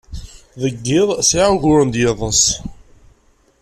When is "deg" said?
0.61-0.75